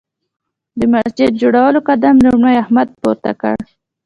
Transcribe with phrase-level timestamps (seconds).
[0.79, 3.55] د مسجد جوړولو قدم لومړی احمد پورته کړ.